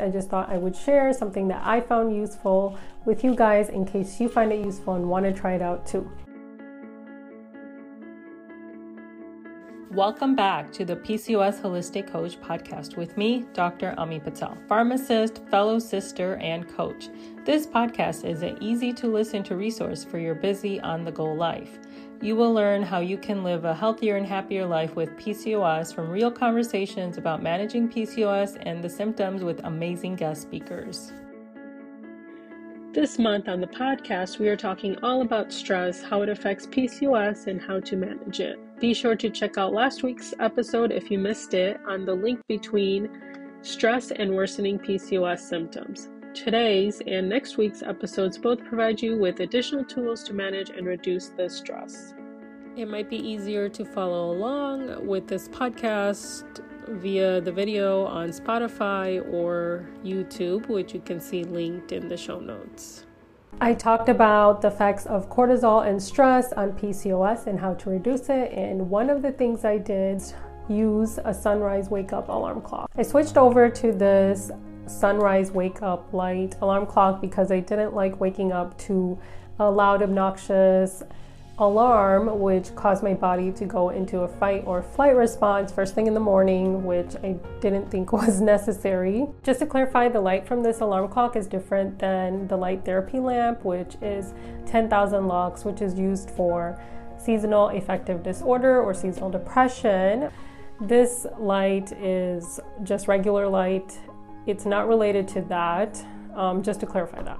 I 0.00 0.08
just 0.08 0.30
thought 0.30 0.48
I 0.48 0.56
would 0.56 0.74
share 0.74 1.12
something 1.12 1.48
that 1.48 1.62
I 1.64 1.80
found 1.80 2.16
useful 2.16 2.78
with 3.04 3.22
you 3.22 3.34
guys 3.34 3.68
in 3.68 3.84
case 3.84 4.18
you 4.18 4.28
find 4.28 4.50
it 4.50 4.64
useful 4.64 4.94
and 4.94 5.08
want 5.08 5.26
to 5.26 5.32
try 5.32 5.52
it 5.52 5.62
out 5.62 5.86
too. 5.86 6.10
Welcome 9.90 10.36
back 10.36 10.72
to 10.74 10.84
the 10.84 10.96
PCOS 10.96 11.60
Holistic 11.60 12.10
Coach 12.10 12.40
podcast 12.40 12.96
with 12.96 13.18
me, 13.18 13.44
Dr. 13.52 13.92
Ami 13.98 14.20
Patel, 14.20 14.56
pharmacist, 14.68 15.42
fellow 15.50 15.78
sister, 15.80 16.36
and 16.36 16.66
coach. 16.68 17.08
This 17.44 17.66
podcast 17.66 18.24
is 18.24 18.42
an 18.42 18.56
easy 18.62 18.92
to 18.94 19.08
listen 19.08 19.42
to 19.42 19.56
resource 19.56 20.04
for 20.04 20.18
your 20.18 20.36
busy 20.36 20.80
on 20.80 21.04
the 21.04 21.10
go 21.10 21.24
life. 21.24 21.78
You 22.22 22.36
will 22.36 22.52
learn 22.52 22.82
how 22.82 23.00
you 23.00 23.16
can 23.16 23.42
live 23.42 23.64
a 23.64 23.74
healthier 23.74 24.16
and 24.16 24.26
happier 24.26 24.66
life 24.66 24.94
with 24.94 25.16
PCOS 25.16 25.94
from 25.94 26.10
real 26.10 26.30
conversations 26.30 27.16
about 27.16 27.42
managing 27.42 27.88
PCOS 27.88 28.58
and 28.66 28.84
the 28.84 28.90
symptoms 28.90 29.42
with 29.42 29.64
amazing 29.64 30.16
guest 30.16 30.42
speakers. 30.42 31.14
This 32.92 33.18
month 33.18 33.48
on 33.48 33.62
the 33.62 33.66
podcast, 33.68 34.38
we 34.38 34.48
are 34.48 34.56
talking 34.56 34.98
all 35.02 35.22
about 35.22 35.50
stress, 35.50 36.02
how 36.02 36.20
it 36.20 36.28
affects 36.28 36.66
PCOS, 36.66 37.46
and 37.46 37.58
how 37.58 37.80
to 37.80 37.96
manage 37.96 38.40
it. 38.40 38.58
Be 38.78 38.92
sure 38.92 39.16
to 39.16 39.30
check 39.30 39.56
out 39.56 39.72
last 39.72 40.02
week's 40.02 40.34
episode 40.40 40.92
if 40.92 41.10
you 41.10 41.18
missed 41.18 41.54
it 41.54 41.80
on 41.88 42.04
the 42.04 42.14
link 42.14 42.40
between 42.48 43.08
stress 43.62 44.10
and 44.10 44.34
worsening 44.34 44.78
PCOS 44.78 45.40
symptoms. 45.40 46.10
Today's 46.34 47.02
and 47.08 47.28
next 47.28 47.56
week's 47.56 47.82
episodes 47.82 48.38
both 48.38 48.64
provide 48.64 49.02
you 49.02 49.18
with 49.18 49.40
additional 49.40 49.84
tools 49.84 50.22
to 50.24 50.32
manage 50.32 50.70
and 50.70 50.86
reduce 50.86 51.28
the 51.28 51.50
stress. 51.50 52.14
It 52.76 52.86
might 52.86 53.10
be 53.10 53.16
easier 53.16 53.68
to 53.70 53.84
follow 53.84 54.30
along 54.30 55.04
with 55.04 55.26
this 55.26 55.48
podcast 55.48 56.64
via 56.86 57.40
the 57.40 57.50
video 57.50 58.04
on 58.06 58.28
Spotify 58.28 59.20
or 59.32 59.88
YouTube, 60.04 60.68
which 60.68 60.94
you 60.94 61.00
can 61.00 61.20
see 61.20 61.42
linked 61.42 61.90
in 61.90 62.08
the 62.08 62.16
show 62.16 62.38
notes. 62.38 63.06
I 63.60 63.74
talked 63.74 64.08
about 64.08 64.62
the 64.62 64.68
effects 64.68 65.06
of 65.06 65.28
cortisol 65.28 65.84
and 65.84 66.00
stress 66.00 66.52
on 66.52 66.72
PCOS 66.72 67.48
and 67.48 67.58
how 67.58 67.74
to 67.74 67.90
reduce 67.90 68.28
it. 68.28 68.52
And 68.52 68.88
one 68.88 69.10
of 69.10 69.22
the 69.22 69.32
things 69.32 69.64
I 69.64 69.78
did 69.78 70.22
use 70.68 71.18
a 71.24 71.34
sunrise 71.34 71.90
wake 71.90 72.12
up 72.12 72.28
alarm 72.28 72.62
clock. 72.62 72.88
I 72.96 73.02
switched 73.02 73.36
over 73.36 73.68
to 73.68 73.92
this 73.92 74.52
sunrise 74.90 75.50
wake 75.50 75.82
up 75.82 76.12
light 76.12 76.56
alarm 76.60 76.86
clock 76.86 77.20
because 77.20 77.50
I 77.50 77.60
didn't 77.60 77.94
like 77.94 78.20
waking 78.20 78.52
up 78.52 78.76
to 78.80 79.18
a 79.58 79.70
loud, 79.70 80.02
obnoxious 80.02 81.02
alarm, 81.58 82.40
which 82.40 82.74
caused 82.74 83.02
my 83.02 83.12
body 83.12 83.52
to 83.52 83.66
go 83.66 83.90
into 83.90 84.20
a 84.20 84.28
fight 84.28 84.64
or 84.66 84.82
flight 84.82 85.14
response 85.14 85.70
first 85.70 85.94
thing 85.94 86.06
in 86.06 86.14
the 86.14 86.20
morning, 86.20 86.84
which 86.84 87.14
I 87.22 87.36
didn't 87.60 87.90
think 87.90 88.12
was 88.14 88.40
necessary. 88.40 89.26
Just 89.42 89.60
to 89.60 89.66
clarify, 89.66 90.08
the 90.08 90.20
light 90.20 90.46
from 90.46 90.62
this 90.62 90.80
alarm 90.80 91.08
clock 91.08 91.36
is 91.36 91.46
different 91.46 91.98
than 91.98 92.48
the 92.48 92.56
light 92.56 92.84
therapy 92.84 93.18
lamp, 93.18 93.64
which 93.64 93.96
is 94.00 94.32
10,000 94.66 95.28
lux, 95.28 95.64
which 95.64 95.82
is 95.82 95.98
used 95.98 96.30
for 96.30 96.80
seasonal 97.18 97.68
affective 97.68 98.22
disorder 98.22 98.80
or 98.80 98.94
seasonal 98.94 99.30
depression. 99.30 100.30
This 100.80 101.26
light 101.38 101.92
is 101.92 102.58
just 102.82 103.06
regular 103.06 103.46
light. 103.46 103.98
It's 104.50 104.66
not 104.66 104.88
related 104.88 105.28
to 105.28 105.42
that, 105.42 106.04
um, 106.34 106.62
just 106.62 106.80
to 106.80 106.86
clarify 106.86 107.22
that. 107.22 107.38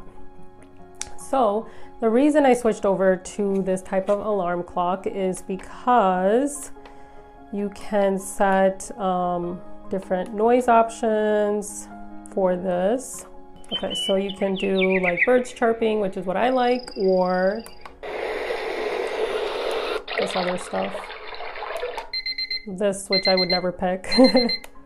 So, 1.19 1.69
the 2.01 2.09
reason 2.09 2.47
I 2.47 2.55
switched 2.55 2.85
over 2.85 3.17
to 3.17 3.63
this 3.63 3.83
type 3.83 4.09
of 4.09 4.25
alarm 4.25 4.63
clock 4.63 5.07
is 5.07 5.43
because 5.43 6.73
you 7.53 7.71
can 7.71 8.19
set 8.19 8.97
um, 8.99 9.61
different 9.91 10.35
noise 10.35 10.69
options 10.69 11.89
for 12.33 12.57
this. 12.57 13.27
Okay, 13.77 13.95
so 14.07 14.17
you 14.17 14.37
can 14.37 14.55
do 14.55 14.99
like 15.01 15.21
birds 15.27 15.53
chirping, 15.53 16.01
which 16.01 16.17
is 16.17 16.27
what 16.27 16.37
I 16.37 16.51
like, 16.51 16.91
or 16.97 17.63
this 20.19 20.35
other 20.35 20.59
stuff. 20.59 20.95
This, 22.67 23.09
which 23.09 23.29
I 23.29 23.37
would 23.37 23.49
never 23.49 23.73
pick. 23.73 24.07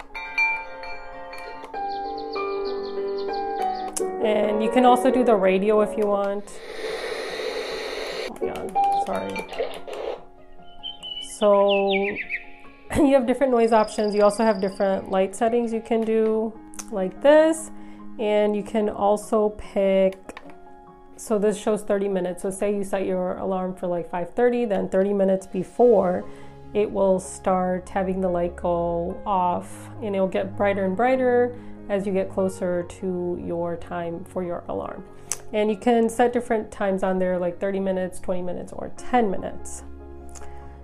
and 4.24 4.62
you 4.62 4.70
can 4.70 4.84
also 4.84 5.10
do 5.10 5.22
the 5.22 5.34
radio 5.34 5.80
if 5.80 5.96
you 5.96 6.06
want 6.06 6.60
sorry. 9.04 9.46
So 11.38 11.92
you 12.96 13.14
have 13.14 13.26
different 13.26 13.52
noise 13.52 13.72
options. 13.72 14.14
You 14.14 14.22
also 14.22 14.44
have 14.44 14.60
different 14.60 15.10
light 15.10 15.34
settings 15.34 15.72
you 15.72 15.80
can 15.80 16.02
do 16.02 16.52
like 16.90 17.20
this. 17.22 17.70
And 18.18 18.54
you 18.54 18.62
can 18.62 18.88
also 18.88 19.50
pick 19.50 20.40
so 21.16 21.38
this 21.38 21.56
shows 21.56 21.82
30 21.82 22.08
minutes. 22.08 22.42
So 22.42 22.50
say 22.50 22.74
you 22.74 22.84
set 22.84 23.06
your 23.06 23.38
alarm 23.38 23.74
for 23.74 23.86
like 23.86 24.10
5:30, 24.10 24.68
then 24.68 24.88
30 24.88 25.12
minutes 25.12 25.46
before 25.46 26.24
it 26.74 26.90
will 26.90 27.20
start 27.20 27.88
having 27.88 28.20
the 28.20 28.28
light 28.28 28.56
go 28.56 29.16
off 29.24 29.90
and 30.02 30.16
it'll 30.16 30.26
get 30.26 30.56
brighter 30.56 30.84
and 30.84 30.96
brighter 30.96 31.56
as 31.88 32.06
you 32.06 32.12
get 32.12 32.30
closer 32.30 32.84
to 32.84 33.42
your 33.44 33.76
time 33.76 34.24
for 34.24 34.42
your 34.42 34.64
alarm. 34.68 35.04
And 35.52 35.70
you 35.70 35.76
can 35.76 36.08
set 36.08 36.32
different 36.32 36.70
times 36.70 37.02
on 37.02 37.18
there, 37.18 37.38
like 37.38 37.60
30 37.60 37.80
minutes, 37.80 38.18
20 38.20 38.42
minutes, 38.42 38.72
or 38.72 38.90
10 38.96 39.30
minutes. 39.30 39.84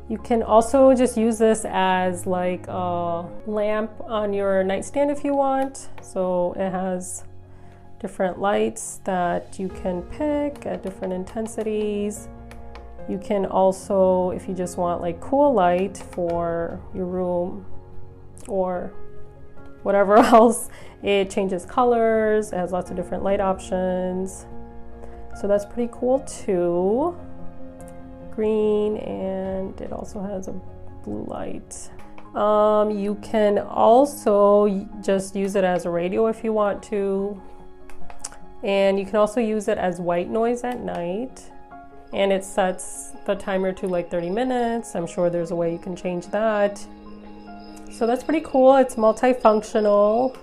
You 0.08 0.18
can 0.18 0.42
also 0.42 0.92
just 0.94 1.16
use 1.16 1.38
this 1.38 1.64
as 1.64 2.26
like 2.26 2.66
a 2.66 3.28
lamp 3.46 3.92
on 4.02 4.32
your 4.32 4.64
nightstand 4.64 5.10
if 5.10 5.24
you 5.24 5.34
want. 5.34 5.88
So 6.02 6.52
it 6.56 6.70
has 6.70 7.24
different 8.00 8.40
lights 8.40 9.00
that 9.04 9.58
you 9.58 9.68
can 9.68 10.02
pick 10.02 10.66
at 10.66 10.82
different 10.82 11.12
intensities. 11.12 12.28
You 13.08 13.18
can 13.18 13.46
also, 13.46 14.30
if 14.30 14.48
you 14.48 14.54
just 14.54 14.78
want 14.78 15.00
like 15.00 15.20
cool 15.20 15.52
light 15.52 15.96
for 15.96 16.80
your 16.94 17.06
room 17.06 17.64
or 18.48 18.92
whatever 19.82 20.16
else, 20.18 20.68
it 21.02 21.30
changes 21.30 21.64
colors, 21.64 22.52
it 22.52 22.56
has 22.56 22.72
lots 22.72 22.90
of 22.90 22.96
different 22.96 23.22
light 23.22 23.40
options. 23.40 24.46
So 25.40 25.46
that's 25.46 25.64
pretty 25.64 25.90
cool 25.92 26.20
too. 26.20 27.16
Green 28.32 28.98
and 28.98 29.80
it 29.80 29.92
also 29.92 30.22
has 30.22 30.48
a 30.48 30.52
blue 31.02 31.24
light. 31.26 31.90
Um, 32.34 32.90
you 32.90 33.16
can 33.16 33.58
also 33.58 34.88
just 35.02 35.34
use 35.34 35.56
it 35.56 35.64
as 35.64 35.84
a 35.84 35.90
radio 35.90 36.26
if 36.26 36.44
you 36.44 36.52
want 36.52 36.82
to. 36.84 37.40
And 38.62 38.98
you 38.98 39.06
can 39.06 39.16
also 39.16 39.40
use 39.40 39.68
it 39.68 39.78
as 39.78 40.00
white 40.00 40.28
noise 40.28 40.64
at 40.64 40.80
night. 40.80 41.50
And 42.12 42.32
it 42.32 42.44
sets 42.44 43.12
the 43.24 43.34
timer 43.34 43.72
to 43.72 43.86
like 43.86 44.10
30 44.10 44.30
minutes. 44.30 44.94
I'm 44.94 45.06
sure 45.06 45.30
there's 45.30 45.50
a 45.50 45.56
way 45.56 45.72
you 45.72 45.78
can 45.78 45.96
change 45.96 46.26
that. 46.28 46.84
So 47.90 48.06
that's 48.06 48.22
pretty 48.22 48.40
cool. 48.40 48.76
It's 48.76 48.94
multifunctional. 48.94 50.36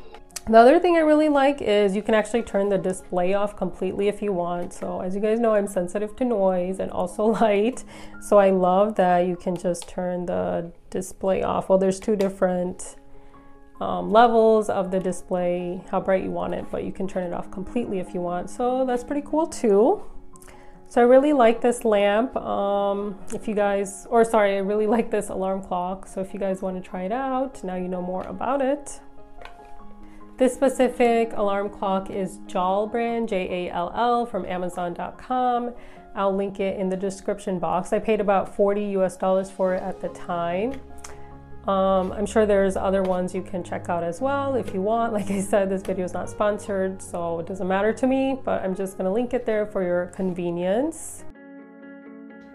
The 0.49 0.57
other 0.57 0.79
thing 0.79 0.95
I 0.95 1.01
really 1.01 1.27
like 1.27 1.61
is 1.61 1.95
you 1.95 2.01
can 2.01 2.13
actually 2.13 2.43
turn 2.43 2.69
the 2.69 2.77
display 2.77 3.33
off 3.33 3.57
completely 3.57 4.07
if 4.07 4.21
you 4.21 4.31
want. 4.31 4.73
So 4.73 5.01
as 5.01 5.13
you 5.13 5.19
guys 5.19 5.39
know, 5.39 5.53
I'm 5.53 5.67
sensitive 5.67 6.15
to 6.17 6.25
noise 6.25 6.79
and 6.79 6.89
also 6.91 7.23
light. 7.41 7.83
So 8.21 8.37
I 8.37 8.51
love 8.51 8.95
that 8.95 9.27
you 9.27 9.35
can 9.35 9.55
just 9.55 9.89
turn 9.89 10.25
the 10.25 10.71
display 10.89 11.43
off. 11.43 11.67
Well, 11.67 11.77
there's 11.77 11.99
two 11.99 12.15
different 12.15 12.95
um, 13.81 14.11
levels 14.11 14.69
of 14.69 14.89
the 14.89 14.99
display, 14.99 15.83
how 15.89 15.99
bright 15.99 16.23
you 16.23 16.31
want 16.31 16.53
it, 16.53 16.65
but 16.71 16.83
you 16.83 16.91
can 16.91 17.07
turn 17.07 17.25
it 17.25 17.33
off 17.33 17.51
completely 17.51 17.99
if 17.99 18.13
you 18.13 18.21
want. 18.21 18.49
So 18.49 18.85
that's 18.85 19.03
pretty 19.03 19.23
cool 19.25 19.47
too. 19.47 20.01
So 20.89 21.01
I 21.01 21.03
really 21.03 21.33
like 21.33 21.59
this 21.59 21.83
lamp. 21.83 22.35
Um, 22.37 23.19
if 23.33 23.47
you 23.47 23.55
guys, 23.55 24.07
or 24.09 24.23
sorry, 24.23 24.55
I 24.55 24.59
really 24.59 24.87
like 24.95 25.11
this 25.11 25.29
alarm 25.29 25.61
clock. 25.63 26.07
So 26.07 26.21
if 26.21 26.33
you 26.33 26.39
guys 26.39 26.61
want 26.61 26.81
to 26.81 26.89
try 26.89 27.03
it 27.03 27.11
out, 27.11 27.63
now 27.63 27.75
you 27.75 27.89
know 27.89 28.01
more 28.01 28.23
about 28.23 28.61
it. 28.61 29.01
This 30.37 30.53
specific 30.53 31.33
alarm 31.33 31.69
clock 31.69 32.11
is 32.11 32.39
Jall 32.45 32.87
brand, 32.87 33.27
J 33.27 33.67
A 33.67 33.73
L 33.73 33.91
L, 33.95 34.25
from 34.25 34.45
Amazon.com. 34.45 35.73
I'll 36.15 36.35
link 36.35 36.59
it 36.59 36.79
in 36.79 36.89
the 36.89 36.97
description 36.97 37.59
box. 37.59 37.91
I 37.91 37.99
paid 37.99 38.21
about 38.21 38.55
40 38.55 38.85
US 38.97 39.17
dollars 39.17 39.51
for 39.51 39.73
it 39.73 39.83
at 39.83 39.99
the 39.99 40.09
time. 40.09 40.79
Um, 41.67 42.13
I'm 42.13 42.25
sure 42.25 42.45
there's 42.45 42.77
other 42.77 43.03
ones 43.03 43.35
you 43.35 43.41
can 43.41 43.61
check 43.61 43.89
out 43.89 44.01
as 44.03 44.21
well 44.21 44.55
if 44.55 44.73
you 44.73 44.81
want. 44.81 45.11
Like 45.13 45.29
I 45.29 45.41
said, 45.41 45.69
this 45.69 45.81
video 45.81 46.05
is 46.05 46.13
not 46.13 46.29
sponsored, 46.29 47.01
so 47.01 47.39
it 47.39 47.47
doesn't 47.47 47.67
matter 47.67 47.91
to 47.91 48.07
me, 48.07 48.39
but 48.45 48.63
I'm 48.63 48.73
just 48.73 48.97
gonna 48.97 49.11
link 49.11 49.33
it 49.33 49.45
there 49.45 49.65
for 49.65 49.83
your 49.83 50.05
convenience. 50.07 51.25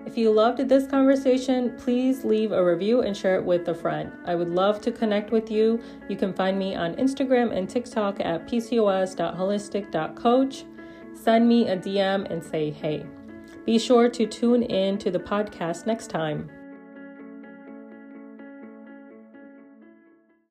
If 0.07 0.17
you 0.19 0.33
loved 0.33 0.67
this 0.69 0.87
conversation, 0.87 1.77
please 1.79 2.25
leave 2.25 2.53
a 2.53 2.65
review 2.65 3.03
and 3.03 3.17
share 3.17 3.37
it 3.37 3.45
with 3.45 3.69
a 3.69 3.75
friend. 3.75 4.11
I 4.25 4.35
would 4.35 4.49
love 4.49 4.81
to 4.83 4.91
connect 4.91 5.31
with 5.31 5.49
you. 5.51 5.81
You 6.09 6.17
can 6.17 6.33
find 6.33 6.59
me 6.59 6.75
on 6.75 6.97
Instagram 6.97 7.57
and 7.57 7.69
TikTok 7.69 8.19
at 8.21 8.49
pcos.holistic.coach. 8.49 10.65
Send 11.15 11.49
me 11.49 11.69
a 11.69 11.77
DM 11.77 12.29
and 12.31 12.43
say 12.43 12.71
hey. 12.71 13.05
Be 13.65 13.79
sure 13.79 14.09
to 14.09 14.27
tune 14.27 14.65
in 14.65 14.99
to 14.99 15.09
the 15.11 15.21
podcast 15.21 15.87
next 15.87 16.09
time. 16.09 16.51